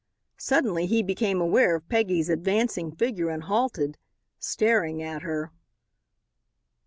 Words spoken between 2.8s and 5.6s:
figure and halted, staring at her.